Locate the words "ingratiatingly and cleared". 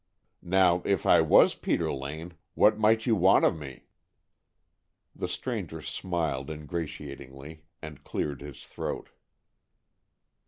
6.49-8.41